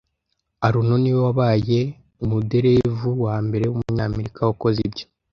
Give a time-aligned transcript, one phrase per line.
[0.67, 1.79] Arnold niwe wabaye
[2.23, 5.05] umuderevu wambere wumunyamerika wakoze ibyo